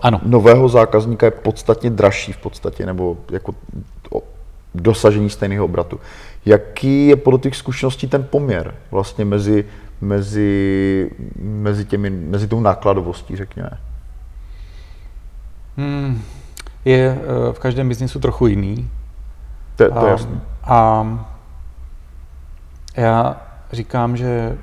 ano. 0.01 0.21
nového 0.23 0.69
zákazníka 0.69 1.25
je 1.25 1.31
podstatně 1.31 1.89
dražší 1.89 2.33
v 2.33 2.37
podstatě, 2.37 2.85
nebo 2.85 3.17
jako 3.31 3.53
dosažení 4.75 5.29
stejného 5.29 5.65
obratu. 5.65 5.99
Jaký 6.45 7.07
je 7.07 7.15
podle 7.15 7.39
těch 7.39 7.55
zkušeností 7.55 8.07
ten 8.07 8.23
poměr 8.23 8.75
vlastně 8.91 9.25
mezi, 9.25 9.65
mezi, 10.01 11.11
mezi, 11.41 11.85
těmi, 11.85 12.09
mezi 12.09 12.47
tou 12.47 12.59
nákladovostí, 12.59 13.35
řekněme? 13.35 13.69
Hmm, 15.77 16.21
je 16.85 17.19
uh, 17.47 17.53
v 17.53 17.59
každém 17.59 17.87
biznisu 17.89 18.19
trochu 18.19 18.47
jiný. 18.47 18.89
To, 19.75 19.91
to 19.91 20.05
je 20.05 20.11
jasné. 20.11 20.41
A 20.63 21.05
já 22.99 23.41
říkám, 23.71 24.17
že 24.17 24.57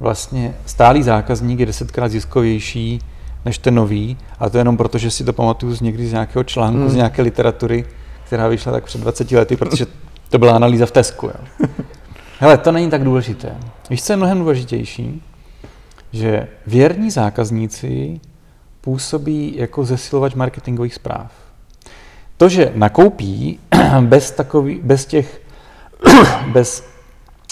vlastně 0.00 0.54
stálý 0.66 1.02
zákazník 1.02 1.60
je 1.60 1.66
desetkrát 1.66 2.10
ziskovější 2.10 2.98
než 3.44 3.58
ten 3.58 3.74
nový, 3.74 4.16
a 4.38 4.50
to 4.50 4.58
jenom 4.58 4.76
proto, 4.76 4.98
že 4.98 5.10
si 5.10 5.24
to 5.24 5.32
pamatuju 5.32 5.74
z 5.74 5.80
někdy 5.80 6.06
z 6.06 6.12
nějakého 6.12 6.44
článku, 6.44 6.80
hmm. 6.80 6.90
z 6.90 6.94
nějaké 6.94 7.22
literatury, 7.22 7.84
která 8.26 8.48
vyšla 8.48 8.72
tak 8.72 8.84
před 8.84 9.00
20 9.00 9.30
lety, 9.30 9.56
protože 9.56 9.86
to 10.30 10.38
byla 10.38 10.56
analýza 10.56 10.86
v 10.86 10.90
Tesku. 10.90 11.26
Jo. 11.26 11.66
Hele, 12.38 12.58
to 12.58 12.72
není 12.72 12.90
tak 12.90 13.04
důležité. 13.04 13.56
Víš, 13.90 14.02
co 14.02 14.12
je 14.12 14.16
mnohem 14.16 14.38
důležitější? 14.38 15.22
Že 16.12 16.48
věrní 16.66 17.10
zákazníci 17.10 18.20
působí 18.80 19.54
jako 19.56 19.84
zesilovač 19.84 20.34
marketingových 20.34 20.94
zpráv. 20.94 21.32
To, 22.36 22.48
že 22.48 22.72
nakoupí 22.74 23.58
bez, 24.00 24.30
takový, 24.30 24.80
bez 24.82 25.06
těch 25.06 25.41
bez 26.52 26.88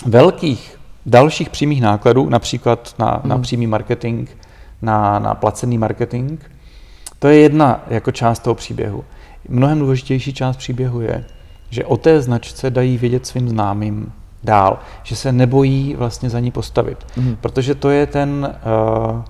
velkých 0.07 0.79
dalších 1.07 1.51
přímých 1.51 1.83
nákladů, 1.83 2.29
například 2.29 2.95
na, 2.99 3.11
hmm. 3.11 3.31
na 3.31 3.39
přímý 3.39 3.67
marketing, 3.67 4.29
na, 4.83 5.19
na 5.19 5.35
placený 5.35 5.79
marketing, 5.79 6.41
to 7.19 7.29
je 7.29 7.39
jedna 7.39 7.85
jako 7.89 8.13
část 8.13 8.39
toho 8.39 8.55
příběhu. 8.55 9.05
Mnohem 9.49 9.79
důležitější 9.79 10.35
část 10.35 10.57
příběhu 10.57 11.01
je, 11.01 11.25
že 11.71 11.85
o 11.85 11.97
té 11.97 12.23
značce 12.23 12.71
dají 12.71 12.99
vědět 12.99 13.27
svým 13.27 13.49
známým 13.49 14.13
dál, 14.45 14.79
že 15.03 15.17
se 15.17 15.33
nebojí 15.33 15.95
vlastně 15.95 16.31
za 16.31 16.41
ní 16.41 16.51
postavit, 16.51 17.07
hmm. 17.17 17.37
protože 17.41 17.75
to 17.75 17.91
je 17.91 18.07
ten 18.07 18.55
uh, 19.11 19.23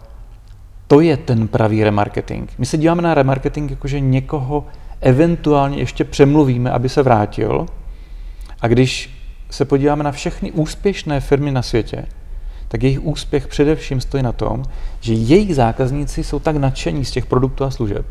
to 0.91 1.01
je 1.01 1.17
ten 1.17 1.49
pravý 1.49 1.85
remarketing. 1.85 2.51
My 2.59 2.67
se 2.67 2.79
díváme 2.79 3.03
na 3.03 3.15
remarketing 3.15 3.71
jako, 3.71 3.89
že 3.89 4.01
někoho 4.01 4.67
eventuálně 5.01 5.79
ještě 5.79 6.05
přemluvíme, 6.05 6.71
aby 6.71 6.89
se 6.89 7.03
vrátil, 7.03 7.67
a 8.61 8.69
když 8.69 9.11
se 9.51 9.65
podíváme 9.65 10.05
na 10.05 10.13
všechny 10.13 10.53
úspěšné 10.53 11.21
firmy 11.21 11.53
na 11.53 11.63
světě, 11.63 12.07
tak 12.69 12.83
jejich 12.83 13.05
úspěch 13.05 13.47
především 13.47 14.01
stojí 14.01 14.23
na 14.23 14.33
tom, 14.33 14.63
že 15.01 15.15
jejich 15.15 15.55
zákazníci 15.55 16.25
jsou 16.25 16.39
tak 16.39 16.57
nadšení 16.57 17.05
z 17.05 17.11
těch 17.11 17.27
produktů 17.27 17.65
a 17.65 17.71
služeb, 17.71 18.07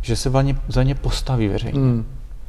že 0.00 0.16
se 0.16 0.30
ně, 0.42 0.56
za 0.68 0.82
ně 0.82 0.94
postaví 0.94 1.48
veřejně. 1.48 1.80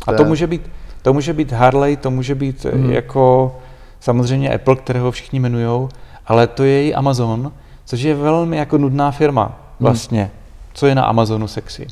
To 0.06 0.12
a 0.12 0.14
to 0.14 0.26
může, 0.26 0.48
být, 0.48 0.70
to 1.02 1.14
může 1.14 1.34
být 1.34 1.52
Harley, 1.52 1.98
to 1.98 2.12
může 2.12 2.36
být 2.36 2.66
hmm. 2.66 2.92
jako 2.92 3.56
samozřejmě 4.00 4.54
Apple, 4.54 4.76
kterého 4.76 5.12
všichni 5.12 5.40
jmenují, 5.40 5.90
ale 6.28 6.48
to 6.48 6.64
je 6.64 6.88
i 6.88 6.94
Amazon, 6.94 7.52
což 7.86 8.02
je 8.02 8.16
velmi 8.16 8.58
jako 8.58 8.78
nudná 8.78 9.12
firma 9.12 9.44
hmm. 9.44 9.54
vlastně. 9.80 10.22
Hmm. 10.22 10.32
Co 10.74 10.88
je 10.88 10.96
na 10.96 11.04
Amazonu 11.04 11.48
sexy? 11.48 11.88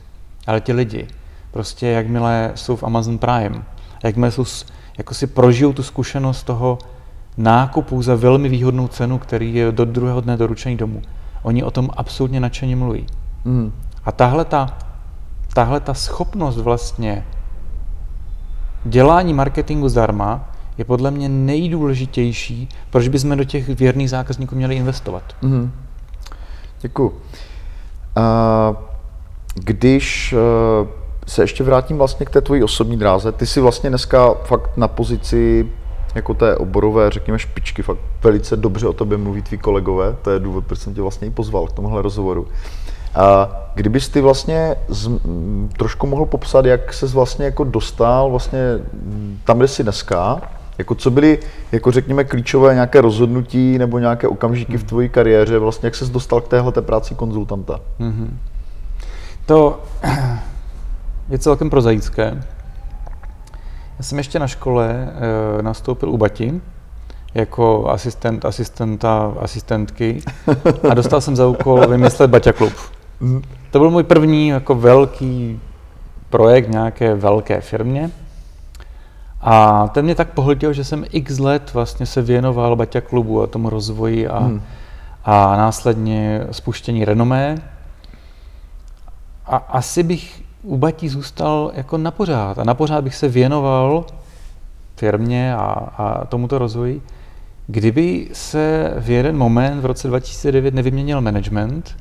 Ale 0.48 0.62
ti 0.62 0.74
lidi, 0.74 1.08
prostě 1.51 1.88
jakmile 1.88 2.51
jsou 2.55 2.75
v 2.75 2.84
Amazon 2.84 3.17
Prime, 3.17 3.63
jakmile 4.03 4.32
jsou 4.32 4.46
jako 4.97 5.13
si 5.13 5.27
prožijou 5.27 5.73
tu 5.73 5.83
zkušenost 5.83 6.43
toho 6.43 6.77
nákupu 7.38 8.01
za 8.01 8.15
velmi 8.15 8.50
výhodnou 8.50 8.88
cenu, 8.88 9.17
který 9.17 9.55
je 9.55 9.71
do 9.71 9.85
druhého 9.85 10.21
dne 10.21 10.38
doručený 10.38 10.77
domů. 10.77 11.01
Oni 11.43 11.63
o 11.63 11.71
tom 11.71 11.89
absolutně 11.97 12.39
nadšeně 12.39 12.75
mluví. 12.75 13.05
Mm. 13.45 13.73
A 14.05 14.12
tahle 14.12 14.45
ta, 14.45 14.77
tahle 15.53 15.79
ta 15.79 15.93
schopnost 15.93 16.57
vlastně 16.57 17.25
dělání 18.85 19.33
marketingu 19.33 19.89
zdarma 19.89 20.50
je 20.77 20.85
podle 20.85 21.12
mě 21.12 21.29
nejdůležitější, 21.29 22.69
proč 22.89 23.07
bychom 23.07 23.38
do 23.38 23.43
těch 23.43 23.67
věrných 23.69 24.09
zákazníků 24.09 24.55
měli 24.55 24.75
investovat. 24.75 25.23
Mm. 25.41 25.71
Děkuji. 26.81 27.07
Uh, 27.09 28.75
když 29.55 30.33
uh 30.83 31.02
se 31.27 31.44
ještě 31.44 31.63
vrátím 31.63 31.98
vlastně 31.98 32.25
k 32.25 32.30
té 32.30 32.42
tvojí 32.42 32.63
osobní 32.63 32.98
dráze. 32.98 33.32
Ty 33.32 33.46
jsi 33.46 33.62
vlastně 33.62 33.89
dneska 33.89 34.34
fakt 34.34 34.77
na 34.77 34.88
pozici 34.88 35.70
jako 36.15 36.34
té 36.34 36.56
oborové, 36.56 37.10
řekněme, 37.10 37.39
špičky, 37.39 37.84
fakt 37.84 37.98
velice 38.24 38.58
dobře 38.58 38.88
o 38.88 38.94
tobě 38.94 39.18
mluví 39.18 39.42
tví 39.42 39.58
kolegové, 39.58 40.15
to 40.22 40.32
je 40.32 40.39
důvod, 40.39 40.65
proč 40.65 40.80
jsem 40.80 40.94
tě 40.94 41.01
vlastně 41.01 41.27
i 41.27 41.32
pozval 41.32 41.68
k 41.68 41.72
tomuhle 41.72 42.01
rozhovoru. 42.01 42.48
A 43.15 43.50
kdybys 43.75 44.10
ty 44.10 44.22
vlastně 44.22 44.75
z, 44.88 45.08
m, 45.08 45.70
trošku 45.77 46.08
mohl 46.08 46.25
popsat, 46.25 46.65
jak 46.65 46.94
ses 46.94 47.13
vlastně 47.13 47.46
jako 47.46 47.63
dostal 47.63 48.30
vlastně 48.30 48.60
tam, 49.44 49.58
kde 49.58 49.68
jsi 49.68 49.84
dneska, 49.84 50.42
jako 50.77 50.96
co 50.96 51.12
byly, 51.12 51.39
jako 51.72 51.92
řekněme, 51.92 52.24
klíčové 52.24 52.74
nějaké 52.74 53.01
rozhodnutí 53.01 53.77
nebo 53.77 54.00
nějaké 54.00 54.27
okamžiky 54.27 54.77
v 54.77 54.84
tvojí 54.84 55.10
kariéře, 55.10 55.60
vlastně 55.60 55.88
jak 55.88 55.96
ses 55.96 56.10
dostal 56.10 56.42
k 56.42 56.48
téhle 56.48 56.72
práci 56.72 57.15
konzultanta? 57.15 57.80
Mm-hmm. 58.00 58.30
To 59.46 59.82
je 61.30 61.39
celkem 61.39 61.70
prozaické. 61.70 62.44
Já 63.98 64.03
jsem 64.03 64.18
ještě 64.18 64.39
na 64.39 64.48
škole 64.48 65.13
e, 65.60 65.62
nastoupil 65.62 66.10
u 66.10 66.18
Bati 66.18 66.62
jako 67.34 67.89
asistent, 67.89 68.46
asistenta, 68.46 69.34
asistentky 69.39 70.22
a 70.89 70.94
dostal 70.94 71.22
jsem 71.22 71.36
za 71.36 71.48
úkol 71.48 71.88
vymyslet 71.88 72.30
Baťa 72.30 72.51
klub. 72.53 72.74
To 73.72 73.80
byl 73.80 73.92
můj 73.92 74.03
první 74.03 74.48
jako 74.48 74.75
velký 74.75 75.60
projekt 76.30 76.70
nějaké 76.70 77.15
velké 77.15 77.62
firmě. 77.62 78.12
A 79.42 79.88
ten 79.88 80.06
mě 80.06 80.15
tak 80.15 80.30
pohltil, 80.30 80.74
že 80.74 80.84
jsem 80.84 81.06
x 81.12 81.39
let 81.39 81.74
vlastně 81.74 82.06
se 82.06 82.22
věnoval 82.22 82.75
Baťa 82.75 83.01
klubu 83.01 83.42
a 83.42 83.48
tomu 83.48 83.70
rozvoji 83.70 84.27
a, 84.27 84.39
hmm. 84.39 84.62
a 85.25 85.58
následně 85.58 86.48
spuštění 86.51 87.06
renomé. 87.06 87.56
A 89.46 89.56
asi 89.56 90.03
bych 90.03 90.44
u 90.63 90.77
Batí 90.77 91.10
zůstal 91.10 91.72
jako 91.75 91.98
na 91.98 92.12
pořád. 92.12 92.60
A 92.60 92.63
na 92.63 92.74
pořád 92.74 93.03
bych 93.03 93.15
se 93.15 93.27
věnoval 93.27 94.05
firmě 94.96 95.55
a, 95.55 95.62
a 95.98 96.25
tomuto 96.25 96.58
rozvoji, 96.58 97.01
kdyby 97.67 98.29
se 98.34 98.93
v 99.00 99.10
jeden 99.10 99.38
moment 99.38 99.82
v 99.82 99.86
roce 99.86 100.08
2009 100.08 100.74
nevyměnil 100.74 101.22
management 101.22 101.96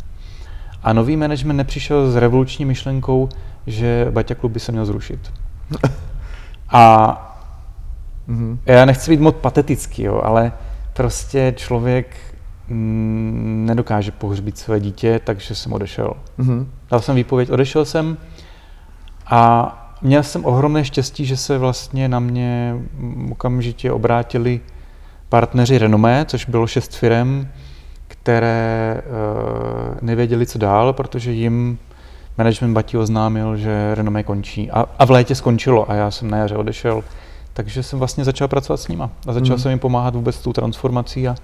a 0.82 0.92
nový 0.92 1.16
management 1.16 1.56
nepřišel 1.56 2.10
s 2.10 2.16
revoluční 2.16 2.64
myšlenkou, 2.64 3.28
že 3.66 4.06
Baťa 4.10 4.34
klub 4.34 4.52
by 4.52 4.60
se 4.60 4.72
měl 4.72 4.86
zrušit. 4.86 5.32
A 6.68 7.36
mm-hmm. 8.28 8.58
já 8.66 8.84
nechci 8.84 9.10
být 9.10 9.20
moc 9.20 9.36
patetický, 9.40 10.02
jo, 10.02 10.20
ale 10.24 10.52
prostě 10.92 11.54
člověk 11.56 12.16
mm, 12.68 13.64
nedokáže 13.66 14.10
pohřbít 14.12 14.58
své 14.58 14.80
dítě, 14.80 15.20
takže 15.24 15.54
jsem 15.54 15.72
odešel. 15.72 16.12
Mm-hmm. 16.38 16.66
Dal 16.90 17.00
jsem 17.00 17.16
výpověď, 17.16 17.50
odešel 17.50 17.84
jsem, 17.84 18.16
a 19.26 19.78
měl 20.02 20.22
jsem 20.22 20.44
ohromné 20.44 20.84
štěstí, 20.84 21.26
že 21.26 21.36
se 21.36 21.58
vlastně 21.58 22.08
na 22.08 22.20
mě 22.20 22.74
okamžitě 23.30 23.92
obrátili 23.92 24.60
partneři 25.28 25.78
Renomé, 25.78 26.24
což 26.28 26.44
bylo 26.44 26.66
šest 26.66 26.94
firm, 26.94 27.48
které 28.08 29.02
uh, 29.06 29.98
nevěděli, 30.00 30.46
co 30.46 30.58
dál, 30.58 30.92
protože 30.92 31.32
jim 31.32 31.78
management 32.38 32.74
Bati 32.74 32.98
oznámil, 32.98 33.56
že 33.56 33.94
renomé 33.94 34.22
končí. 34.22 34.70
A, 34.70 34.84
a 34.98 35.04
v 35.04 35.10
létě 35.10 35.34
skončilo 35.34 35.90
a 35.90 35.94
já 35.94 36.10
jsem 36.10 36.30
na 36.30 36.38
jaře 36.38 36.56
odešel. 36.56 37.04
Takže 37.52 37.82
jsem 37.82 37.98
vlastně 37.98 38.24
začal 38.24 38.48
pracovat 38.48 38.76
s 38.76 38.88
nima 38.88 39.10
a 39.26 39.32
začal 39.32 39.56
mm. 39.56 39.62
jsem 39.62 39.70
jim 39.70 39.78
pomáhat 39.78 40.14
vůbec 40.14 40.38
tou 40.38 40.52
transformací 40.52 41.28
a, 41.28 41.34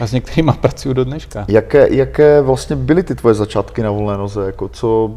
a 0.00 0.06
s 0.06 0.12
některými 0.12 0.52
pracuju 0.60 0.94
do 0.94 1.04
dneška. 1.04 1.44
Jaké, 1.48 1.94
jaké 1.94 2.40
vlastně 2.40 2.76
byly 2.76 3.02
ty 3.02 3.14
tvoje 3.14 3.34
začátky 3.34 3.82
na 3.82 3.90
volné 3.90 4.18
noze? 4.18 4.46
Jako 4.46 4.68
co, 4.68 5.10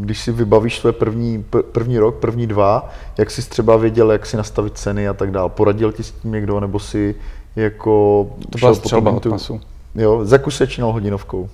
když 0.00 0.20
si 0.20 0.32
vybavíš 0.32 0.78
své 0.78 0.92
první, 0.92 1.44
první 1.72 1.98
rok, 1.98 2.14
první 2.14 2.46
dva, 2.46 2.90
jak 3.18 3.30
jsi 3.30 3.42
třeba 3.42 3.76
věděl, 3.76 4.12
jak 4.12 4.26
si 4.26 4.36
nastavit 4.36 4.78
ceny 4.78 5.08
a 5.08 5.14
tak 5.14 5.30
dále? 5.30 5.48
Poradil 5.48 5.92
ti 5.92 6.02
s 6.02 6.10
tím 6.10 6.32
někdo, 6.32 6.60
nebo 6.60 6.78
si 6.78 7.14
jako... 7.56 8.26
To 8.50 8.58
byla 8.58 8.74
střelba 8.74 9.10
od 9.10 9.26
pasu. 9.26 9.60
Jo, 9.94 10.24
za 10.24 10.36
jak 10.36 10.52
se 10.52 10.82
hodinovkou? 10.82 11.48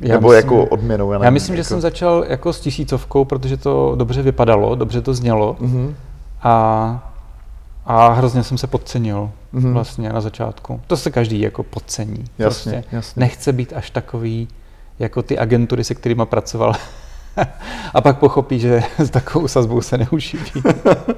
Já 0.00 0.14
Nebo 0.14 0.28
myslím, 0.28 0.36
jako 0.36 0.64
odměnou? 0.64 1.12
Já, 1.12 1.18
nevím, 1.18 1.24
já 1.24 1.30
myslím, 1.30 1.54
jako... 1.54 1.62
že 1.62 1.68
jsem 1.68 1.80
začal 1.80 2.24
jako 2.28 2.52
s 2.52 2.60
tisícovkou, 2.60 3.24
protože 3.24 3.56
to 3.56 3.94
dobře 3.96 4.22
vypadalo, 4.22 4.74
dobře 4.74 5.02
to 5.02 5.14
znělo. 5.14 5.56
Mm-hmm. 5.60 5.94
A 6.42 7.12
a 7.86 8.08
hrozně 8.12 8.42
jsem 8.42 8.58
se 8.58 8.66
podcenil 8.66 9.30
mm-hmm. 9.54 9.72
vlastně 9.72 10.08
na 10.08 10.20
začátku. 10.20 10.80
To 10.86 10.96
se 10.96 11.10
každý 11.10 11.40
jako 11.40 11.62
podcení. 11.62 12.24
Jasně, 12.38 12.72
prostě 12.72 12.96
jasně. 12.96 13.20
Nechce 13.20 13.52
být 13.52 13.72
až 13.72 13.90
takový 13.90 14.48
jako 14.98 15.22
ty 15.22 15.38
agentury, 15.38 15.84
se 15.84 15.94
kterými 15.94 16.22
pracoval. 16.24 16.72
a 17.94 18.00
pak 18.00 18.18
pochopí, 18.18 18.60
že 18.60 18.82
s 18.98 19.10
takovou 19.10 19.48
sazbou 19.48 19.80
se 19.80 19.98
neuživí. 19.98 20.62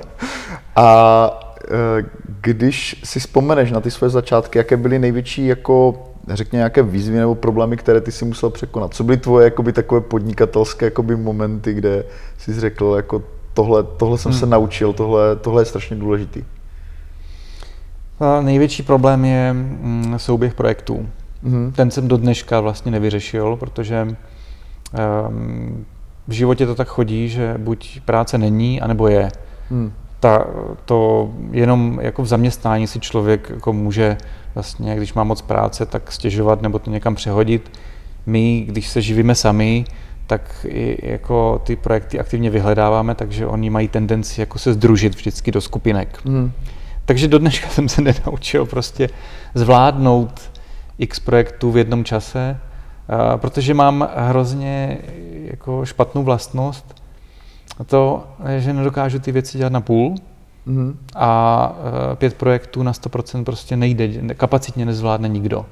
a 0.76 1.40
e, 1.70 2.04
když 2.40 3.00
si 3.04 3.20
vzpomeneš 3.20 3.70
na 3.70 3.80
ty 3.80 3.90
své 3.90 4.10
začátky, 4.10 4.58
jaké 4.58 4.76
byly 4.76 4.98
největší 4.98 5.46
jako 5.46 6.04
řekně 6.28 6.56
nějaké 6.56 6.82
výzvy 6.82 7.18
nebo 7.18 7.34
problémy, 7.34 7.76
které 7.76 8.00
ty 8.00 8.12
si 8.12 8.24
musel 8.24 8.50
překonat? 8.50 8.94
Co 8.94 9.04
byly 9.04 9.16
tvoje 9.16 9.44
jakoby, 9.44 9.72
takové 9.72 10.00
podnikatelské 10.00 10.84
jakoby, 10.84 11.16
momenty, 11.16 11.74
kde 11.74 12.04
jsi 12.38 12.60
řekl, 12.60 12.92
jako 12.96 13.22
tohle, 13.54 13.82
tohle 13.82 14.18
jsem 14.18 14.32
hmm. 14.32 14.40
se 14.40 14.46
naučil, 14.46 14.92
tohle, 14.92 15.36
tohle 15.36 15.62
je 15.62 15.66
strašně 15.66 15.96
důležitý? 15.96 16.44
A 18.20 18.40
největší 18.40 18.82
problém 18.82 19.24
je 19.24 19.52
mm, 19.52 20.14
souběh 20.16 20.54
projektů. 20.54 21.08
Mm-hmm. 21.44 21.72
Ten 21.72 21.90
jsem 21.90 22.08
do 22.08 22.16
dneška 22.16 22.60
vlastně 22.60 22.92
nevyřešil, 22.92 23.56
protože 23.56 24.08
um, 25.28 25.86
v 26.28 26.32
životě 26.32 26.66
to 26.66 26.74
tak 26.74 26.88
chodí, 26.88 27.28
že 27.28 27.54
buď 27.58 28.00
práce 28.00 28.38
není, 28.38 28.80
anebo 28.80 29.08
je. 29.08 29.28
Mm. 29.70 29.92
Ta, 30.20 30.46
to 30.84 31.30
jenom 31.50 31.98
jako 32.02 32.22
v 32.22 32.26
zaměstnání 32.26 32.86
si 32.86 33.00
člověk 33.00 33.50
jako 33.50 33.72
může 33.72 34.16
vlastně, 34.54 34.96
když 34.96 35.14
má 35.14 35.24
moc 35.24 35.42
práce, 35.42 35.86
tak 35.86 36.12
stěžovat 36.12 36.62
nebo 36.62 36.78
to 36.78 36.90
někam 36.90 37.14
přehodit. 37.14 37.70
My, 38.26 38.64
když 38.68 38.88
se 38.88 39.02
živíme 39.02 39.34
sami, 39.34 39.84
tak 40.26 40.66
i 40.68 41.10
jako 41.10 41.62
ty 41.64 41.76
projekty 41.76 42.20
aktivně 42.20 42.50
vyhledáváme, 42.50 43.14
takže 43.14 43.46
oni 43.46 43.70
mají 43.70 43.88
tendenci 43.88 44.40
jako 44.40 44.58
se 44.58 44.72
združit 44.72 45.14
vždycky 45.14 45.52
do 45.52 45.60
skupinek. 45.60 46.20
Mm. 46.24 46.52
Takže 47.04 47.28
do 47.28 47.38
dneška 47.38 47.68
jsem 47.68 47.88
se 47.88 48.02
nenaučil 48.02 48.66
prostě 48.66 49.08
zvládnout 49.54 50.50
x 50.98 51.20
projektů 51.20 51.72
v 51.72 51.76
jednom 51.76 52.04
čase, 52.04 52.58
protože 53.36 53.74
mám 53.74 54.08
hrozně 54.16 54.98
jako 55.44 55.84
špatnou 55.84 56.22
vlastnost, 56.22 57.02
a 57.78 57.84
to, 57.84 58.26
že 58.58 58.72
nedokážu 58.72 59.18
ty 59.18 59.32
věci 59.32 59.58
dělat 59.58 59.72
na 59.72 59.80
půl 59.80 60.14
mm-hmm. 60.66 60.94
a 61.16 61.72
pět 62.14 62.34
projektů 62.34 62.82
na 62.82 62.92
100% 62.92 63.44
prostě 63.44 63.76
nejde, 63.76 64.34
kapacitně 64.34 64.86
nezvládne 64.86 65.28
nikdo. 65.28 65.66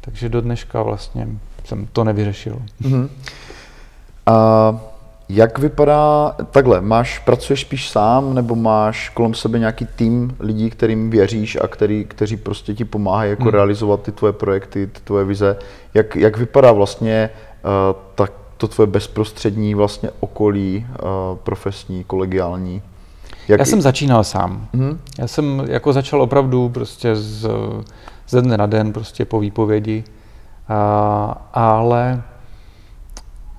Takže 0.00 0.28
do 0.28 0.40
dneška 0.40 0.82
vlastně 0.82 1.28
jsem 1.64 1.86
to 1.92 2.04
nevyřešil. 2.04 2.62
Mm-hmm. 2.82 3.08
A 4.26 4.80
jak 5.34 5.58
vypadá, 5.58 6.36
takhle, 6.50 6.80
máš, 6.80 7.18
pracuješ 7.18 7.60
spíš 7.60 7.90
sám, 7.90 8.34
nebo 8.34 8.54
máš 8.54 9.08
kolem 9.08 9.34
sebe 9.34 9.58
nějaký 9.58 9.86
tým 9.96 10.36
lidí, 10.40 10.70
kterým 10.70 11.10
věříš 11.10 11.58
a 11.62 11.68
který, 11.68 12.04
kteří 12.04 12.36
prostě 12.36 12.74
ti 12.74 12.84
pomáhají 12.84 13.30
jako 13.30 13.42
hmm. 13.42 13.52
realizovat 13.52 14.02
ty 14.02 14.12
tvoje 14.12 14.32
projekty, 14.32 14.86
ty 14.86 15.00
tvoje 15.00 15.24
vize. 15.24 15.56
Jak, 15.94 16.16
jak 16.16 16.36
vypadá 16.36 16.72
vlastně 16.72 17.30
uh, 17.64 17.70
tak 18.14 18.32
to 18.56 18.68
tvoje 18.68 18.86
bezprostřední 18.86 19.74
vlastně 19.74 20.10
okolí 20.20 20.86
uh, 20.90 21.38
profesní, 21.38 22.04
kolegiální? 22.04 22.82
Jak... 23.48 23.58
Já 23.58 23.64
jsem 23.66 23.80
začínal 23.80 24.24
sám. 24.24 24.66
Hmm. 24.74 25.00
Já 25.18 25.26
jsem 25.26 25.62
jako 25.68 25.92
začal 25.92 26.22
opravdu 26.22 26.68
prostě 26.68 27.16
z, 27.16 27.48
ze 28.28 28.42
dne 28.42 28.56
na 28.56 28.66
den, 28.66 28.92
prostě 28.92 29.24
po 29.24 29.40
výpovědi, 29.40 30.04
uh, 30.70 31.34
ale 31.52 32.22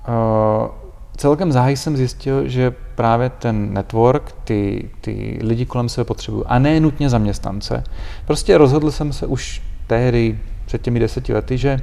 uh, 0.08 0.83
celkem 1.16 1.52
záhy 1.52 1.76
jsem 1.76 1.96
zjistil, 1.96 2.48
že 2.48 2.74
právě 2.94 3.30
ten 3.30 3.74
network, 3.74 4.32
ty, 4.44 4.90
ty 5.00 5.38
lidi 5.42 5.66
kolem 5.66 5.88
sebe 5.88 6.04
potřebují. 6.04 6.44
A 6.46 6.58
ne 6.58 6.80
nutně 6.80 7.10
zaměstnance. 7.10 7.84
Prostě 8.26 8.58
rozhodl 8.58 8.90
jsem 8.90 9.12
se 9.12 9.26
už 9.26 9.62
tehdy, 9.86 10.38
před 10.66 10.82
těmi 10.82 11.00
deseti 11.00 11.34
lety, 11.34 11.58
že 11.58 11.80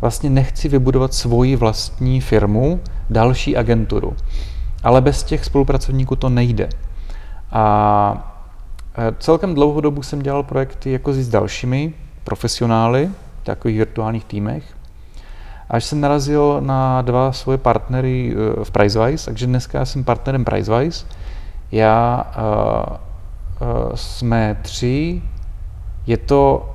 vlastně 0.00 0.30
nechci 0.30 0.68
vybudovat 0.68 1.14
svoji 1.14 1.56
vlastní 1.56 2.20
firmu, 2.20 2.80
další 3.10 3.56
agenturu. 3.56 4.16
Ale 4.82 5.00
bez 5.00 5.22
těch 5.22 5.44
spolupracovníků 5.44 6.16
to 6.16 6.28
nejde. 6.28 6.68
A 7.52 8.34
e, 8.98 9.14
celkem 9.18 9.54
dlouhou 9.54 9.80
dobu 9.80 10.02
jsem 10.02 10.22
dělal 10.22 10.42
projekty 10.42 10.92
jako 10.92 11.12
s 11.12 11.28
dalšími 11.28 11.92
profesionály 12.24 13.10
v 13.42 13.44
takových 13.44 13.78
virtuálních 13.78 14.24
týmech. 14.24 14.79
Až 15.70 15.84
jsem 15.84 16.00
narazil 16.00 16.60
na 16.60 17.02
dva 17.02 17.32
svoje 17.32 17.58
partnery 17.58 18.34
eh, 18.34 18.64
v 18.64 18.70
Pricewise, 18.70 19.24
takže 19.24 19.46
dneska 19.46 19.78
já 19.78 19.84
jsem 19.84 20.04
partnerem 20.04 20.44
Pricewise. 20.44 21.06
Já 21.72 22.26
uh, 22.36 22.96
uh, 23.68 23.92
jsme 23.94 24.56
tři, 24.62 25.22
je 26.06 26.16
to, 26.16 26.70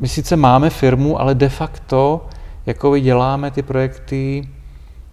my 0.00 0.08
sice 0.08 0.36
máme 0.36 0.70
firmu, 0.70 1.20
ale 1.20 1.34
de 1.34 1.48
facto 1.48 2.26
jako 2.66 2.98
děláme 2.98 3.50
ty 3.50 3.62
projekty, 3.62 4.48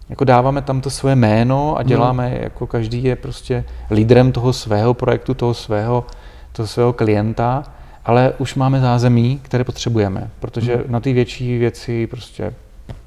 jako 0.08 0.24
dáváme 0.24 0.62
tam 0.62 0.80
to 0.80 0.90
své 0.90 1.16
jméno 1.16 1.76
a 1.76 1.78
hmm. 1.78 1.88
děláme, 1.88 2.28
hmm. 2.28 2.42
jako 2.42 2.66
každý 2.66 3.04
je 3.04 3.16
prostě 3.16 3.64
lídrem 3.90 4.32
toho 4.32 4.52
svého 4.52 4.94
projektu, 4.94 5.34
toho 5.34 5.54
svého, 5.54 6.06
toho 6.52 6.66
svého 6.66 6.92
klienta, 6.92 7.62
ale 8.04 8.32
už 8.38 8.54
máme 8.54 8.80
zázemí, 8.80 9.40
které 9.42 9.64
potřebujeme, 9.64 10.30
protože 10.40 10.76
hmm. 10.76 10.84
na 10.88 11.00
ty 11.00 11.12
větší 11.12 11.58
věci 11.58 12.06
prostě 12.06 12.54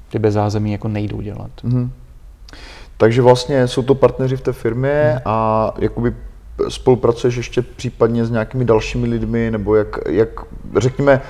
ty 0.08 0.18
bez 0.18 0.34
zázemí 0.34 0.72
jako 0.72 0.88
nejdou 0.88 1.20
dělat. 1.20 1.50
Mm-hmm. 1.64 1.88
Takže 2.96 3.22
vlastně 3.22 3.68
jsou 3.68 3.82
to 3.82 3.94
partneři 3.94 4.36
v 4.36 4.40
té 4.40 4.52
firmě 4.52 5.12
mm. 5.14 5.20
a 5.24 5.70
jakoby 5.78 6.14
spolupracuješ 6.68 7.36
ještě 7.36 7.62
případně 7.62 8.24
s 8.24 8.30
nějakými 8.30 8.64
dalšími 8.64 9.06
lidmi, 9.06 9.50
nebo 9.50 9.76
jak, 9.76 9.98
jak 10.08 10.28
řekněme, 10.76 11.20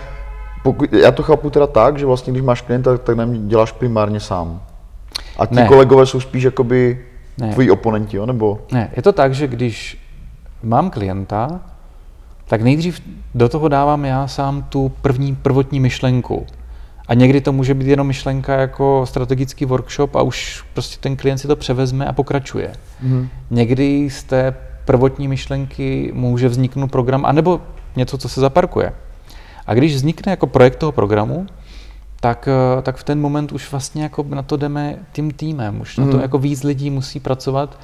pokud, 0.62 0.92
já 0.92 1.12
to 1.12 1.22
chápu 1.22 1.50
teda 1.50 1.66
tak, 1.66 1.98
že 1.98 2.06
vlastně 2.06 2.32
když 2.32 2.42
máš 2.42 2.60
klienta, 2.60 2.98
tak 2.98 3.16
nám 3.16 3.48
děláš 3.48 3.72
primárně 3.72 4.20
sám. 4.20 4.62
A 5.38 5.46
ti 5.46 5.54
ne. 5.54 5.66
kolegové 5.66 6.06
jsou 6.06 6.20
spíš 6.20 6.42
jakoby 6.42 7.04
ne. 7.38 7.52
tvoji 7.52 7.70
oponenti, 7.70 8.16
jo? 8.16 8.26
nebo? 8.26 8.58
Ne, 8.72 8.90
je 8.96 9.02
to 9.02 9.12
tak, 9.12 9.34
že 9.34 9.46
když 9.46 9.98
mám 10.62 10.90
klienta, 10.90 11.60
tak 12.48 12.62
nejdřív 12.62 13.00
do 13.34 13.48
toho 13.48 13.68
dávám 13.68 14.04
já 14.04 14.28
sám 14.28 14.62
tu 14.62 14.92
první 15.02 15.36
prvotní 15.36 15.80
myšlenku. 15.80 16.46
A 17.08 17.14
někdy 17.14 17.40
to 17.40 17.52
může 17.52 17.74
být 17.74 17.86
jenom 17.86 18.06
myšlenka 18.06 18.54
jako 18.60 19.06
strategický 19.08 19.64
workshop 19.64 20.16
a 20.16 20.22
už 20.22 20.64
prostě 20.72 20.96
ten 21.00 21.16
klient 21.16 21.38
si 21.38 21.48
to 21.48 21.56
převezme 21.56 22.06
a 22.06 22.12
pokračuje. 22.12 22.72
Mm. 23.02 23.28
Někdy 23.50 24.10
z 24.10 24.24
té 24.24 24.54
prvotní 24.84 25.28
myšlenky 25.28 26.10
může 26.14 26.48
vzniknout 26.48 26.90
program, 26.90 27.24
anebo 27.24 27.60
něco, 27.96 28.18
co 28.18 28.28
se 28.28 28.40
zaparkuje. 28.40 28.92
A 29.66 29.74
když 29.74 29.94
vznikne 29.94 30.30
jako 30.30 30.46
projekt 30.46 30.76
toho 30.76 30.92
programu, 30.92 31.46
tak, 32.20 32.48
eh, 32.48 32.82
tak 32.82 32.96
v 32.96 33.04
ten 33.04 33.20
moment 33.20 33.52
už 33.52 33.70
vlastně 33.70 34.02
jako 34.02 34.26
na 34.28 34.42
to 34.42 34.56
jdeme 34.56 34.96
tím 35.12 35.30
týmem, 35.30 35.80
už 35.80 35.96
mm. 35.96 36.04
na 36.04 36.10
to 36.10 36.16
mhm. 36.16 36.22
jako 36.22 36.38
víc 36.38 36.62
lidí 36.62 36.90
musí 36.90 37.20
pracovat. 37.20 37.80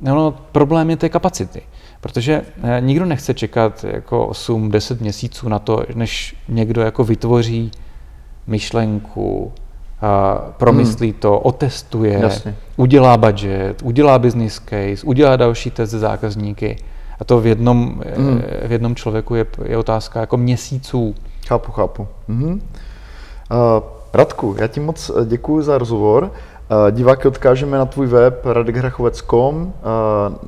No, 0.00 0.34
problém 0.52 0.90
je 0.90 0.96
té 0.96 1.08
kapacity, 1.08 1.62
protože 2.00 2.42
eh, 2.62 2.80
nikdo 2.80 3.04
nechce 3.04 3.34
čekat 3.34 3.84
jako 3.84 4.28
8-10 4.32 5.00
měsíců 5.00 5.48
na 5.48 5.58
to, 5.58 5.82
než 5.94 6.36
někdo 6.48 6.82
jako 6.82 7.04
vytvoří 7.04 7.70
myšlenku, 8.46 9.52
promyslí 10.56 11.10
hmm. 11.10 11.20
to, 11.20 11.38
otestuje, 11.38 12.18
Jasně. 12.22 12.56
udělá 12.76 13.16
budget, 13.16 13.82
udělá 13.82 14.18
business 14.18 14.60
case, 14.64 15.06
udělá 15.06 15.36
další 15.36 15.70
test 15.70 15.90
ze 15.90 15.98
zákazníky. 15.98 16.76
A 17.20 17.24
to 17.24 17.40
v 17.40 17.46
jednom, 17.46 18.02
hmm. 18.16 18.42
v 18.66 18.72
jednom 18.72 18.94
člověku 18.94 19.34
je, 19.34 19.46
je 19.64 19.76
otázka 19.76 20.20
jako 20.20 20.36
měsíců. 20.36 21.14
Chápu, 21.46 21.72
chápu. 21.72 22.08
Mhm. 22.28 22.52
Uh, 22.52 22.58
Radku, 24.14 24.56
já 24.58 24.66
ti 24.66 24.80
moc 24.80 25.10
eh, 25.10 25.24
děkuji 25.24 25.62
za 25.62 25.78
rozhovor. 25.78 26.24
Uh, 26.24 26.90
diváky 26.90 27.28
odkážeme 27.28 27.78
na 27.78 27.86
tvůj 27.86 28.06
web 28.06 28.46
radekhrachovec.com. 28.46 29.62
Uh, 29.62 29.72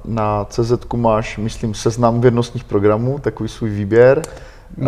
na 0.05 0.45
CZ 0.45 0.73
máš, 0.97 1.39
myslím, 1.39 1.75
seznam 1.75 2.21
věrnostních 2.21 2.65
programů, 2.65 3.19
takový 3.19 3.49
svůj 3.49 3.71
výběr. 3.71 4.23
Uh, 4.77 4.87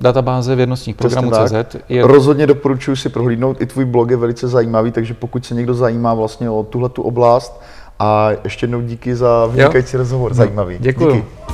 databáze 0.00 0.56
vědnostních 0.56 0.96
programů 0.96 1.30
CZ. 1.30 1.76
Je... 1.88 2.06
Rozhodně 2.06 2.46
doporučuji 2.46 2.96
si 2.96 3.08
prohlídnout, 3.08 3.60
i 3.60 3.66
tvůj 3.66 3.84
blog 3.84 4.10
je 4.10 4.16
velice 4.16 4.48
zajímavý, 4.48 4.92
takže 4.92 5.14
pokud 5.14 5.46
se 5.46 5.54
někdo 5.54 5.74
zajímá 5.74 6.14
vlastně 6.14 6.50
o 6.50 6.62
tuhle 6.62 6.88
tu 6.88 7.02
oblast, 7.02 7.60
a 7.98 8.30
ještě 8.44 8.64
jednou 8.64 8.80
díky 8.80 9.16
za 9.16 9.46
vynikající 9.46 9.96
rozhovor, 9.96 10.34
zajímavý. 10.34 10.76
Děkuji. 10.80 11.14
Díky. 11.14 11.53